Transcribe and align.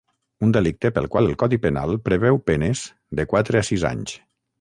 Un 0.45 0.53
delicte 0.53 0.89
pel 0.95 1.07
qual 1.15 1.29
el 1.31 1.35
codi 1.43 1.59
penal 1.65 1.93
preveu 2.07 2.39
penes 2.47 2.81
de 3.21 3.27
quatre 3.35 3.61
a 3.61 3.69
sis 3.69 3.85
anys. 3.91 4.17